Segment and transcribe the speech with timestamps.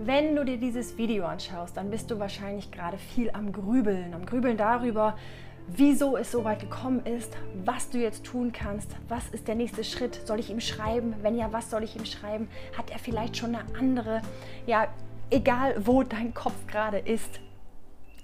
[0.00, 4.26] Wenn du dir dieses Video anschaust, dann bist du wahrscheinlich gerade viel am Grübeln, am
[4.26, 5.18] Grübeln darüber,
[5.66, 9.82] wieso es so weit gekommen ist, was du jetzt tun kannst, was ist der nächste
[9.82, 13.36] Schritt, soll ich ihm schreiben, wenn ja, was soll ich ihm schreiben, hat er vielleicht
[13.36, 14.22] schon eine andere,
[14.66, 14.86] ja,
[15.30, 17.40] egal wo dein Kopf gerade ist.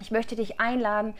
[0.00, 1.12] Ich möchte dich einladen,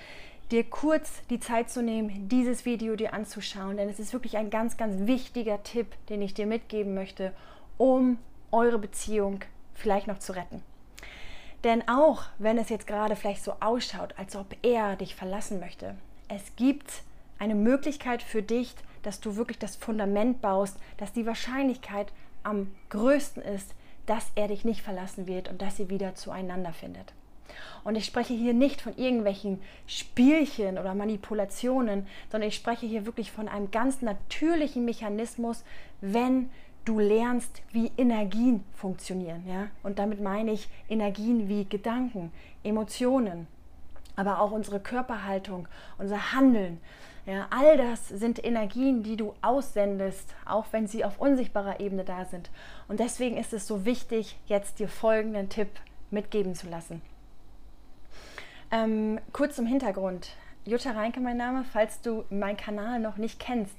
[0.52, 4.50] dir kurz die Zeit zu nehmen, dieses Video dir anzuschauen, denn es ist wirklich ein
[4.50, 7.32] ganz, ganz wichtiger Tipp, den ich dir mitgeben möchte,
[7.76, 8.18] um
[8.52, 9.40] eure Beziehung
[9.74, 10.62] vielleicht noch zu retten.
[11.64, 15.94] Denn auch wenn es jetzt gerade vielleicht so ausschaut, als ob er dich verlassen möchte,
[16.28, 17.02] es gibt
[17.38, 23.42] eine Möglichkeit für dich, dass du wirklich das Fundament baust, dass die Wahrscheinlichkeit am größten
[23.42, 23.74] ist,
[24.06, 27.12] dass er dich nicht verlassen wird und dass ihr wieder zueinander findet.
[27.84, 33.30] Und ich spreche hier nicht von irgendwelchen Spielchen oder Manipulationen, sondern ich spreche hier wirklich
[33.30, 35.64] von einem ganz natürlichen Mechanismus,
[36.00, 36.50] wenn
[36.84, 39.44] du lernst, wie Energien funktionieren.
[39.46, 39.68] Ja?
[39.82, 43.46] Und damit meine ich Energien wie Gedanken, Emotionen,
[44.16, 45.68] aber auch unsere Körperhaltung,
[45.98, 46.80] unser Handeln.
[47.26, 52.26] Ja, all das sind Energien, die du aussendest, auch wenn sie auf unsichtbarer Ebene da
[52.26, 52.50] sind.
[52.86, 55.68] Und deswegen ist es so wichtig, jetzt dir folgenden Tipp
[56.10, 57.00] mitgeben zu lassen.
[58.70, 60.36] Ähm, kurz zum Hintergrund.
[60.66, 63.76] Jutta Reinke mein Name, falls du meinen Kanal noch nicht kennst.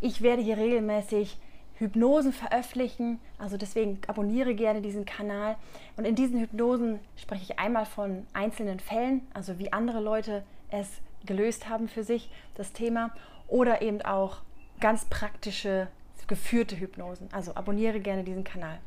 [0.00, 1.36] Ich werde hier regelmäßig
[1.80, 3.18] Hypnosen veröffentlichen.
[3.38, 5.56] Also deswegen abonniere gerne diesen Kanal.
[5.96, 10.88] Und in diesen Hypnosen spreche ich einmal von einzelnen Fällen, also wie andere Leute es
[11.26, 13.10] gelöst haben für sich, das Thema,
[13.48, 14.38] oder eben auch
[14.78, 15.88] ganz praktische,
[16.28, 17.28] geführte Hypnosen.
[17.32, 18.78] Also abonniere gerne diesen Kanal.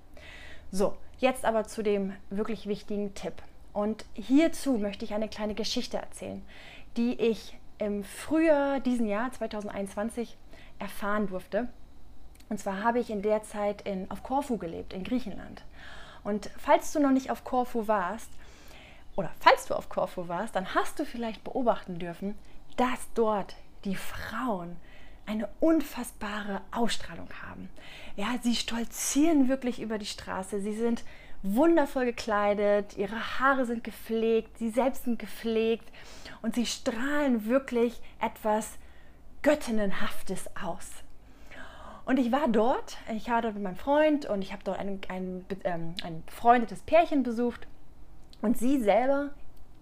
[0.71, 3.33] So, jetzt aber zu dem wirklich wichtigen Tipp.
[3.73, 6.43] Und hierzu möchte ich eine kleine Geschichte erzählen,
[6.95, 10.37] die ich im Frühjahr diesen Jahr 2021
[10.79, 11.67] erfahren durfte.
[12.53, 15.63] Und zwar habe ich in der Zeit in, auf Korfu gelebt, in Griechenland.
[16.23, 18.29] Und falls du noch nicht auf Korfu warst,
[19.15, 22.35] oder falls du auf Korfu warst, dann hast du vielleicht beobachten dürfen,
[22.77, 24.75] dass dort die Frauen
[25.25, 27.69] eine unfassbare Ausstrahlung haben.
[28.17, 30.61] Ja, sie stolzieren wirklich über die Straße.
[30.61, 31.03] Sie sind
[31.41, 35.91] wundervoll gekleidet, ihre Haare sind gepflegt, sie selbst sind gepflegt
[36.43, 38.73] und sie strahlen wirklich etwas
[39.41, 41.02] Göttinnenhaftes aus.
[42.05, 44.99] Und ich war dort, ich war dort mit meinem Freund und ich habe dort ein,
[45.07, 47.67] ein, ähm, ein befreundetes Pärchen besucht.
[48.41, 49.29] Und sie selber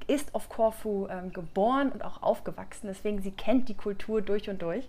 [0.07, 4.61] ist auf Korfu ähm, geboren und auch aufgewachsen, deswegen sie kennt die Kultur durch und
[4.61, 4.87] durch.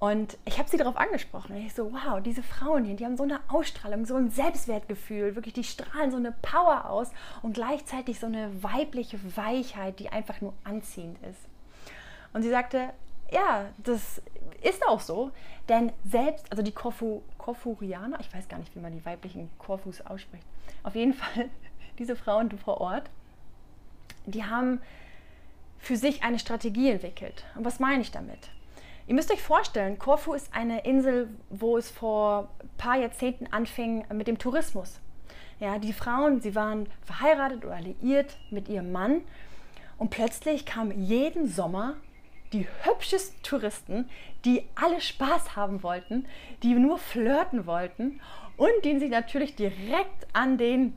[0.00, 1.56] Und ich habe sie darauf angesprochen.
[1.56, 5.34] Und ich so, wow, diese Frauen hier, die haben so eine Ausstrahlung, so ein Selbstwertgefühl,
[5.34, 7.10] wirklich, die strahlen so eine Power aus
[7.42, 11.40] und gleichzeitig so eine weibliche Weichheit, die einfach nur anziehend ist.
[12.32, 12.90] Und sie sagte,
[13.32, 14.22] ja, das
[14.62, 15.30] ist auch so,
[15.68, 20.00] denn selbst, also die Korfu, Korfurianer, ich weiß gar nicht, wie man die weiblichen Korfus
[20.00, 20.46] ausspricht,
[20.82, 21.48] auf jeden Fall
[21.98, 23.10] diese Frauen vor Ort,
[24.26, 24.80] die haben
[25.78, 27.44] für sich eine Strategie entwickelt.
[27.54, 28.50] Und was meine ich damit?
[29.06, 34.04] Ihr müsst euch vorstellen, Korfu ist eine Insel, wo es vor ein paar Jahrzehnten anfing
[34.12, 35.00] mit dem Tourismus.
[35.60, 39.22] Ja, die Frauen, sie waren verheiratet oder liiert mit ihrem Mann
[39.96, 41.94] und plötzlich kam jeden Sommer
[42.52, 44.08] die hübschesten Touristen,
[44.44, 46.26] die alle Spaß haben wollten,
[46.62, 48.20] die nur flirten wollten
[48.56, 50.96] und die sich natürlich direkt an den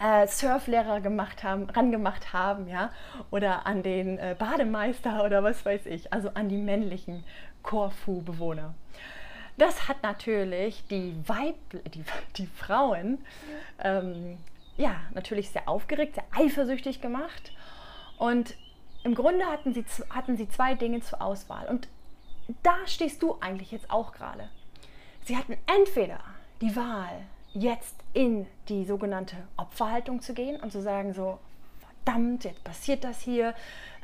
[0.00, 2.90] äh, Surflehrer gemacht haben, rangemacht haben, ja,
[3.30, 7.24] oder an den äh, Bademeister oder was weiß ich, also an die männlichen
[7.62, 8.74] Korfu-Bewohner.
[9.58, 11.56] Das hat natürlich die, Weib
[11.94, 12.04] die,
[12.36, 13.18] die Frauen
[13.82, 14.38] ähm,
[14.76, 17.52] ja, natürlich sehr aufgeregt, sehr eifersüchtig gemacht.
[18.16, 18.54] Und
[19.02, 21.66] im Grunde hatten sie, hatten sie zwei Dinge zur Auswahl.
[21.68, 21.88] Und
[22.62, 24.48] da stehst du eigentlich jetzt auch gerade.
[25.24, 26.20] Sie hatten entweder
[26.60, 27.22] die Wahl,
[27.52, 31.38] jetzt in die sogenannte Opferhaltung zu gehen und zu sagen, so,
[32.04, 33.54] verdammt, jetzt passiert das hier.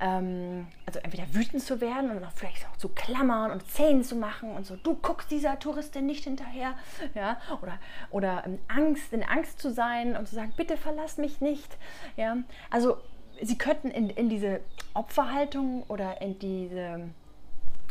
[0.01, 4.51] Ähm, also entweder wütend zu werden und vielleicht auch zu klammern und Zähne zu machen
[4.51, 6.75] und so, du guckst dieser Touristin nicht hinterher.
[7.15, 7.41] Ja?
[7.63, 7.79] Oder,
[8.11, 11.77] oder in, Angst, in Angst zu sein und zu sagen, bitte verlass mich nicht.
[12.17, 12.39] Ja?
[12.71, 12.99] Also
[13.43, 14.61] sie könnten in, in diese
[14.95, 17.09] Opferhaltung oder in diese,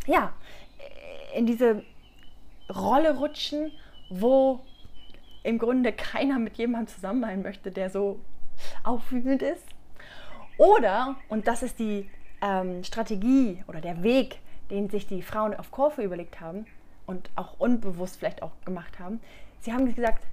[0.06, 0.32] ja,
[1.34, 1.82] in diese
[2.74, 3.72] Rolle rutschen,
[4.10, 4.60] wo
[5.42, 8.20] im Grunde keiner mit jemandem zusammen sein möchte, der so
[8.82, 9.64] aufwühlend ist.
[10.58, 12.10] Oder, und das ist die
[12.40, 14.40] ähm, Strategie oder der Weg,
[14.70, 16.66] den sich die Frauen auf Korfu überlegt haben
[17.06, 19.20] und auch unbewusst vielleicht auch gemacht haben,
[19.60, 20.24] sie haben gesagt,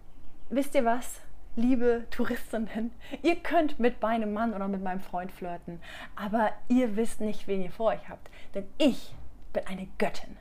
[0.49, 1.21] wisst ihr was,
[1.55, 2.91] liebe Touristinnen,
[3.21, 5.79] ihr könnt mit meinem Mann oder mit meinem Freund flirten,
[6.15, 8.29] aber ihr wisst nicht, wen ihr vor euch habt.
[8.55, 9.13] Denn ich
[9.51, 10.37] bin eine Göttin.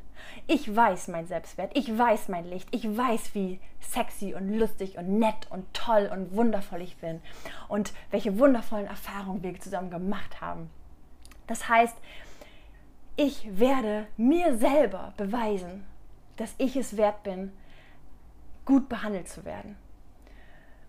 [0.47, 5.19] Ich weiß mein Selbstwert, ich weiß mein Licht, ich weiß, wie sexy und lustig und
[5.19, 7.20] nett und toll und wundervoll ich bin
[7.69, 10.70] und welche wundervollen Erfahrungen wir zusammen gemacht haben.
[11.49, 11.97] Das heißt,
[13.17, 15.85] ich werde mir selber beweisen,
[16.37, 17.53] dass ich es wert bin,
[18.64, 19.76] gut behandelt zu werden.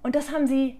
[0.03, 0.79] Und das haben sie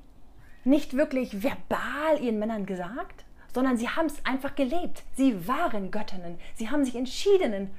[0.64, 5.04] nicht wirklich verbal ihren Männern gesagt, sondern sie haben es einfach gelebt.
[5.16, 6.38] Sie waren Göttinnen.
[6.56, 7.72] Sie haben sich entschieden,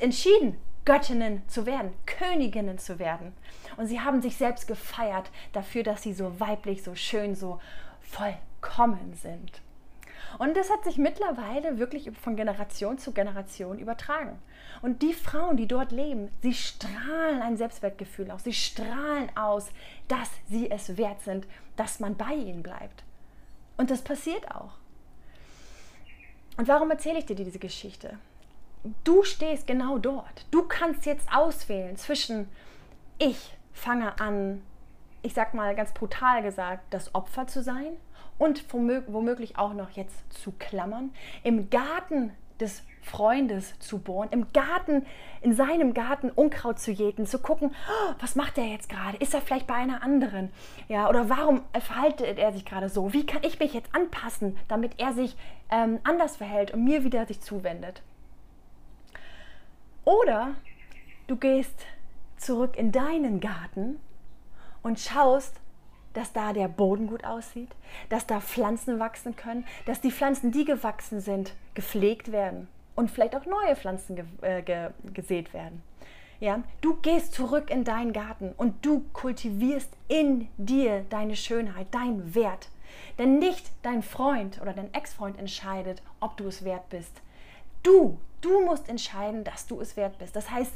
[0.00, 3.32] entschieden, Göttinnen zu werden, Königinnen zu werden.
[3.76, 7.60] Und sie haben sich selbst gefeiert dafür, dass sie so weiblich, so schön, so
[8.00, 9.62] vollkommen sind.
[10.38, 14.38] Und das hat sich mittlerweile wirklich von Generation zu Generation übertragen.
[14.82, 18.44] Und die Frauen, die dort leben, sie strahlen ein Selbstwertgefühl aus.
[18.44, 19.70] Sie strahlen aus,
[20.08, 21.46] dass sie es wert sind,
[21.76, 23.04] dass man bei ihnen bleibt.
[23.76, 24.72] Und das passiert auch.
[26.56, 28.18] Und warum erzähle ich dir diese Geschichte?
[29.04, 30.46] Du stehst genau dort.
[30.50, 32.48] Du kannst jetzt auswählen zwischen
[33.18, 34.62] ich fange an,
[35.22, 37.96] ich sag mal ganz brutal gesagt, das Opfer zu sein
[38.38, 41.12] und womöglich auch noch jetzt zu klammern,
[41.42, 45.06] im Garten des Freundes zu bohren, im Garten,
[45.40, 49.16] in seinem Garten Unkraut zu jäten, zu gucken, oh, was macht er jetzt gerade?
[49.18, 50.50] Ist er vielleicht bei einer anderen?
[50.88, 53.12] Ja, oder warum verhaltet er sich gerade so?
[53.12, 55.36] Wie kann ich mich jetzt anpassen, damit er sich
[55.70, 58.02] ähm, anders verhält und mir wieder sich zuwendet?
[60.04, 60.54] Oder
[61.26, 61.86] du gehst
[62.36, 63.98] zurück in deinen Garten
[64.82, 65.60] und schaust,
[66.12, 67.70] dass da der Boden gut aussieht,
[68.08, 73.36] dass da Pflanzen wachsen können, dass die Pflanzen, die gewachsen sind, gepflegt werden und vielleicht
[73.36, 75.82] auch neue Pflanzen ge äh, ge gesät werden.
[76.40, 82.34] Ja, du gehst zurück in deinen Garten und du kultivierst in dir deine Schönheit, dein
[82.34, 82.70] Wert.
[83.18, 87.20] Denn nicht dein Freund oder dein Ex-Freund entscheidet, ob du es wert bist.
[87.82, 90.34] Du, du musst entscheiden, dass du es wert bist.
[90.34, 90.72] Das heißt,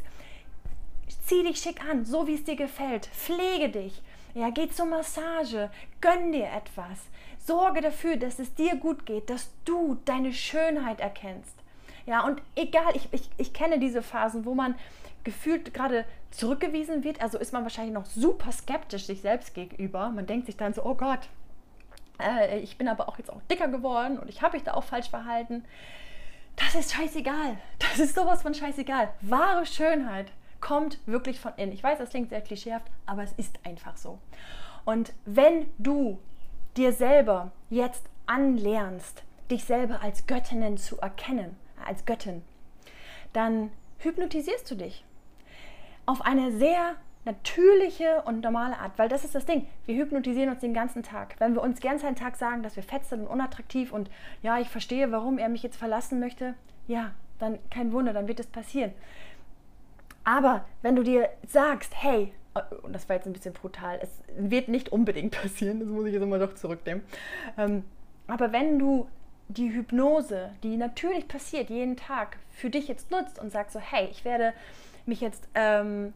[1.27, 3.06] zieh dich schick an, so wie es dir gefällt.
[3.06, 4.03] Pflege dich,
[4.35, 5.71] ja, geh zur Massage,
[6.01, 6.99] gönn dir etwas.
[7.39, 11.55] Sorge dafür, dass es dir gut geht, dass du deine Schönheit erkennst.
[12.06, 14.75] Ja, und egal, ich, ich, ich kenne diese Phasen, wo man
[15.25, 20.11] gefühlt gerade zurückgewiesen wird, also ist man wahrscheinlich noch super skeptisch sich selbst gegenüber.
[20.11, 21.29] Man denkt sich dann so, oh Gott,
[22.21, 24.85] äh, ich bin aber auch jetzt auch dicker geworden und ich habe mich da auch
[24.85, 25.65] falsch verhalten.
[26.57, 27.57] Das ist scheißegal.
[27.79, 29.09] Das ist sowas von scheißegal.
[29.23, 30.31] Wahre Schönheit
[30.64, 31.72] kommt wirklich von innen.
[31.72, 34.19] Ich weiß, das klingt sehr klischeehaft, aber es ist einfach so.
[34.87, 36.19] Und wenn du
[36.76, 41.56] dir selber jetzt anlernst, dich selber als Göttinnen zu erkennen,
[41.87, 42.43] als Göttin,
[43.34, 45.05] dann hypnotisierst du dich
[46.06, 46.94] auf eine sehr
[47.26, 49.66] natürliche und normale Art, weil das ist das Ding.
[49.84, 51.37] Wir hypnotisieren uns den ganzen Tag.
[51.38, 54.11] Wenn wir uns ganz einen Tag sagen, dass wir fett sind und unattraktiv und
[54.43, 56.55] ja, ich verstehe, warum er mich jetzt verlassen möchte,
[56.87, 58.93] ja, dann kein Wunder, dann wird es passieren.
[60.25, 62.32] Aber wenn du dir sagst, hey,
[62.82, 66.15] und das war jetzt ein bisschen brutal, es wird nicht unbedingt passieren, das muss ich
[66.15, 67.05] jetzt immer doch zurücknehmen.
[67.59, 67.85] Ähm,
[68.26, 69.09] aber wenn du
[69.49, 74.09] die Hypnose, die natürlich passiert jeden Tag, für dich jetzt nutzt und sagst so, hey,
[74.11, 74.55] ich werde
[75.05, 76.15] mich jetzt ähm,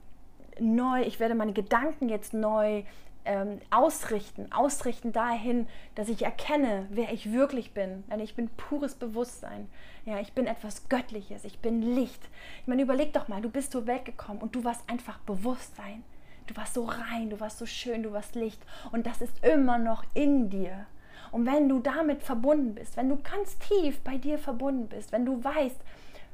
[0.58, 2.84] neu, ich werde meine Gedanken jetzt neu
[3.28, 8.02] ähm, ausrichten, ausrichten dahin, dass ich erkenne, wer ich wirklich bin.
[8.10, 9.68] Denn ich bin pures Bewusstsein.
[10.06, 12.22] Ja, ich bin etwas Göttliches, ich bin Licht.
[12.62, 16.02] Ich meine, überleg doch mal, du bist so weggekommen und du warst einfach Bewusstsein.
[16.46, 19.76] Du warst so rein, du warst so schön, du warst Licht und das ist immer
[19.76, 20.86] noch in dir.
[21.30, 25.26] Und wenn du damit verbunden bist, wenn du ganz tief bei dir verbunden bist, wenn
[25.26, 25.78] du weißt,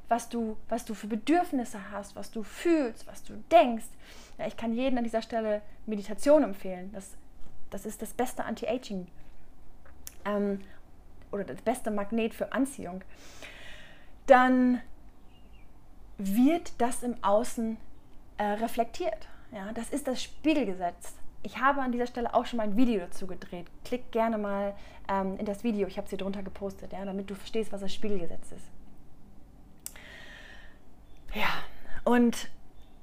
[0.08, 3.86] was du, was du für Bedürfnisse hast, was du fühlst, was du denkst,
[4.38, 6.90] ja, ich kann jedem an dieser Stelle Meditation empfehlen.
[6.92, 7.16] Das,
[7.70, 9.06] das ist das beste Anti-Aging
[10.24, 10.60] ähm,
[11.32, 13.02] oder das beste Magnet für Anziehung.
[14.26, 14.80] Dann
[16.18, 17.76] wird das im Außen
[18.38, 19.28] äh, reflektiert.
[19.52, 21.14] Ja, das ist das Spiegelgesetz.
[21.42, 23.66] Ich habe an dieser Stelle auch schon mal ein Video dazu gedreht.
[23.84, 24.74] Klick gerne mal
[25.08, 27.82] ähm, in das Video, ich habe es hier drunter gepostet, ja, damit du verstehst, was
[27.82, 28.73] das Spiegelgesetz ist.
[31.34, 31.48] Ja,
[32.04, 32.48] und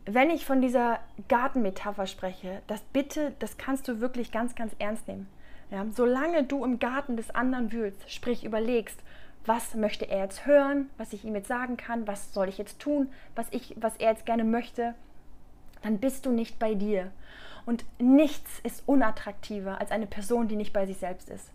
[0.06, 5.08] wenn ich von dieser Gartenmetapher spreche, das bitte, das kannst du wirklich ganz, ganz ernst
[5.08, 5.28] nehmen.
[5.70, 9.02] Ja, solange du im Garten des anderen wühlst, sprich überlegst,
[9.46, 12.80] was möchte er jetzt hören, was ich ihm jetzt sagen kann, was soll ich jetzt
[12.80, 14.94] tun, was, ich, was er jetzt gerne möchte,
[15.82, 17.12] dann bist du nicht bei dir.
[17.66, 21.52] Und nichts ist unattraktiver als eine Person, die nicht bei sich selbst ist.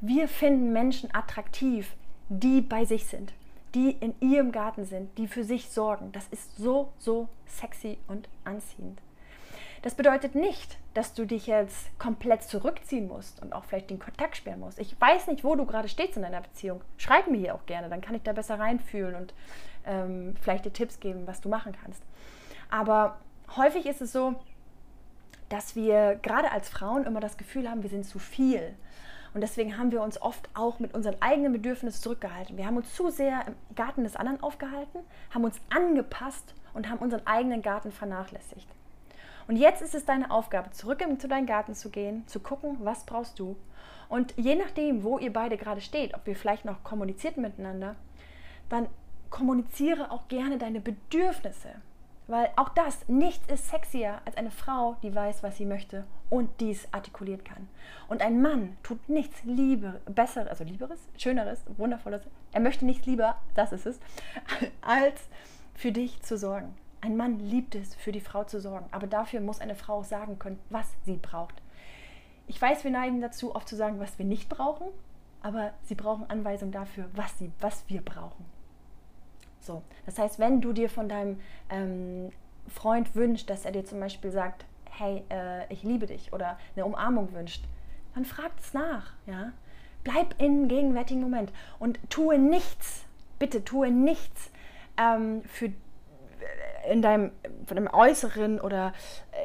[0.00, 1.94] Wir finden Menschen attraktiv,
[2.28, 3.32] die bei sich sind
[3.74, 6.12] die in ihrem Garten sind, die für sich sorgen.
[6.12, 9.00] Das ist so, so sexy und anziehend.
[9.82, 14.36] Das bedeutet nicht, dass du dich jetzt komplett zurückziehen musst und auch vielleicht den Kontakt
[14.36, 14.78] sperren musst.
[14.78, 16.80] Ich weiß nicht, wo du gerade stehst in deiner Beziehung.
[16.96, 19.34] Schreib mir hier auch gerne, dann kann ich da besser reinfühlen und
[19.84, 22.02] ähm, vielleicht dir Tipps geben, was du machen kannst.
[22.70, 23.18] Aber
[23.56, 24.36] häufig ist es so,
[25.50, 28.74] dass wir gerade als Frauen immer das Gefühl haben, wir sind zu viel.
[29.34, 32.56] Und deswegen haben wir uns oft auch mit unseren eigenen Bedürfnissen zurückgehalten.
[32.56, 35.00] Wir haben uns zu sehr im Garten des anderen aufgehalten,
[35.30, 38.68] haben uns angepasst und haben unseren eigenen Garten vernachlässigt.
[39.48, 43.04] Und jetzt ist es deine Aufgabe, zurück zu deinem Garten zu gehen, zu gucken, was
[43.04, 43.56] brauchst du.
[44.08, 47.96] Und je nachdem, wo ihr beide gerade steht, ob ihr vielleicht noch kommuniziert miteinander,
[48.68, 48.86] dann
[49.30, 51.70] kommuniziere auch gerne deine Bedürfnisse.
[52.26, 56.48] Weil auch das, nichts ist sexier als eine Frau, die weiß, was sie möchte und
[56.60, 57.68] dies artikuliert kann.
[58.08, 63.36] Und ein Mann tut nichts lieber, besseres, also lieberes, schöneres, wundervolles, er möchte nichts lieber,
[63.54, 64.00] das ist es,
[64.80, 65.28] als
[65.74, 66.74] für dich zu sorgen.
[67.02, 70.38] Ein Mann liebt es, für die Frau zu sorgen, aber dafür muss eine Frau sagen
[70.38, 71.60] können, was sie braucht.
[72.46, 74.86] Ich weiß, wir neigen dazu, oft zu sagen, was wir nicht brauchen,
[75.42, 78.46] aber sie brauchen Anweisungen dafür, was, sie, was wir brauchen.
[79.64, 81.40] So, das heißt, wenn du dir von deinem
[81.70, 82.30] ähm,
[82.68, 86.84] Freund wünschst, dass er dir zum Beispiel sagt, hey, äh, ich liebe dich oder eine
[86.84, 87.64] Umarmung wünscht,
[88.14, 89.14] dann frag es nach.
[89.26, 89.52] Ja?
[90.02, 93.04] Bleib im gegenwärtigen Moment und tue nichts,
[93.38, 94.50] bitte tue nichts
[94.98, 95.72] ähm, für äh,
[96.92, 97.32] in deinem,
[97.66, 98.92] von deinem Äußeren oder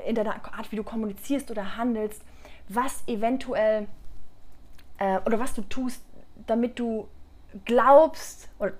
[0.06, 2.22] in deiner Art, wie du kommunizierst oder handelst,
[2.68, 3.88] was eventuell
[4.98, 6.04] äh, oder was du tust,
[6.46, 7.08] damit du
[7.66, 8.74] glaubst, oder,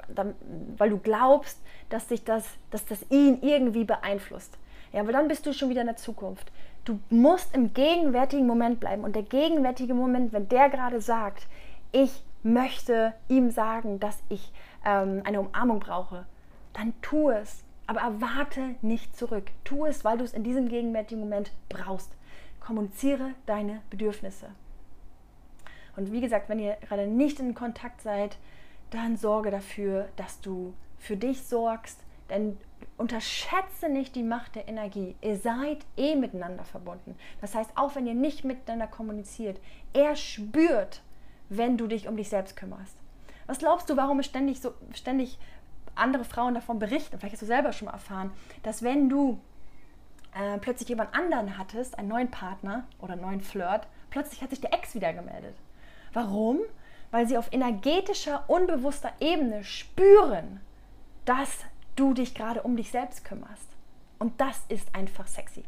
[0.78, 4.58] weil du glaubst, dass sich das, dass das ihn irgendwie beeinflusst.
[4.92, 6.52] Ja, weil dann bist du schon wieder in der Zukunft.
[6.86, 9.04] Du musst im gegenwärtigen Moment bleiben.
[9.04, 11.48] Und der gegenwärtige Moment, wenn der gerade sagt,
[11.92, 14.52] ich möchte ihm sagen, dass ich
[14.86, 16.26] ähm, eine Umarmung brauche,
[16.74, 17.64] dann tu es.
[17.86, 19.50] Aber erwarte nicht zurück.
[19.64, 22.12] Tu es, weil du es in diesem gegenwärtigen Moment brauchst.
[22.60, 24.48] Kommuniziere deine Bedürfnisse.
[25.96, 28.38] Und wie gesagt, wenn ihr gerade nicht in Kontakt seid,
[28.90, 32.58] dann sorge dafür, dass du für dich sorgst, denn
[32.98, 35.16] unterschätze nicht die Macht der Energie.
[35.22, 37.16] Ihr seid eh miteinander verbunden.
[37.42, 39.60] Das heißt, auch wenn ihr nicht miteinander kommuniziert,
[39.94, 41.02] er spürt,
[41.50, 42.96] wenn du dich um dich selbst kümmerst.
[43.48, 45.40] Was glaubst du, warum ständig so ständig
[45.96, 47.18] andere Frauen davon berichten?
[47.18, 48.32] Vielleicht hast du selber schon mal erfahren,
[48.64, 49.40] dass wenn du
[50.36, 54.62] äh, plötzlich jemand anderen hattest, einen neuen Partner oder einen neuen Flirt, plötzlich hat sich
[54.62, 55.56] der Ex wieder gemeldet.
[56.14, 56.60] Warum?
[57.12, 60.60] Weil sie auf energetischer, unbewusster Ebene spüren,
[61.26, 61.50] dass
[61.96, 63.68] du dich gerade um dich selbst kümmerst.
[64.20, 65.64] Und das ist einfach sexy.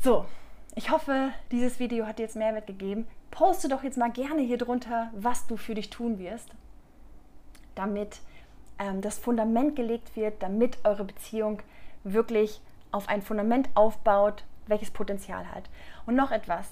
[0.00, 0.26] So,
[0.74, 3.06] ich hoffe, dieses Video hat dir jetzt Mehrwert gegeben.
[3.30, 6.50] Poste doch jetzt mal gerne hier drunter, was du für dich tun wirst,
[7.74, 8.20] damit
[8.78, 11.62] ähm, das Fundament gelegt wird, damit eure Beziehung
[12.04, 15.70] wirklich auf ein Fundament aufbaut, welches Potenzial hat.
[16.04, 16.68] Und noch etwas,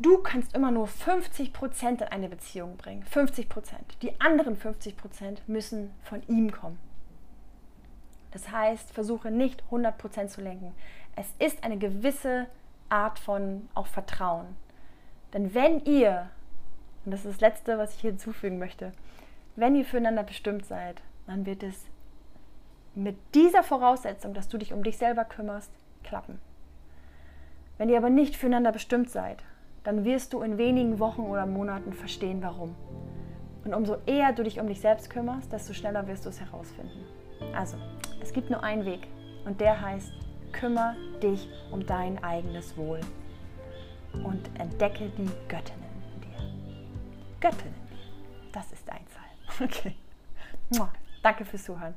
[0.00, 3.02] Du kannst immer nur 50 Prozent in eine Beziehung bringen.
[3.02, 3.96] 50 Prozent.
[4.02, 6.78] Die anderen 50 Prozent müssen von ihm kommen.
[8.30, 10.72] Das heißt, versuche nicht 100 Prozent zu lenken.
[11.16, 12.46] Es ist eine gewisse
[12.88, 14.54] Art von auch Vertrauen.
[15.32, 16.30] Denn wenn ihr,
[17.04, 18.92] und das ist das Letzte, was ich hier hinzufügen möchte,
[19.56, 21.86] wenn ihr füreinander bestimmt seid, dann wird es
[22.94, 25.72] mit dieser Voraussetzung, dass du dich um dich selber kümmerst,
[26.04, 26.38] klappen.
[27.78, 29.42] Wenn ihr aber nicht füreinander bestimmt seid,
[29.88, 32.74] dann wirst du in wenigen Wochen oder Monaten verstehen, warum.
[33.64, 37.06] Und umso eher du dich um dich selbst kümmerst, desto schneller wirst du es herausfinden.
[37.54, 37.78] Also,
[38.20, 39.08] es gibt nur einen Weg
[39.46, 40.12] und der heißt,
[40.52, 43.00] kümmere dich um dein eigenes Wohl
[44.12, 47.48] und entdecke die Göttinnen in dir.
[47.48, 47.80] Göttinnen,
[48.52, 49.68] das ist dein Zahl.
[49.68, 49.94] Okay.
[51.22, 51.94] Danke fürs Zuhören.